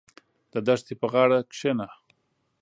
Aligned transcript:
•د 0.53 0.55
دښتې 0.67 0.93
په 1.01 1.07
غاړه 1.13 1.39
کښېنه. 1.51 1.87